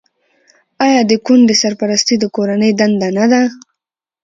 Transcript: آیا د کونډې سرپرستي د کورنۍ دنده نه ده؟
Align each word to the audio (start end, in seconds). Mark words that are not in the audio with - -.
آیا 0.85 1.01
د 1.09 1.11
کونډې 1.25 1.55
سرپرستي 1.61 2.15
د 2.19 2.25
کورنۍ 2.35 2.71
دنده 2.79 3.09
نه 3.17 3.25
ده؟ 3.31 3.41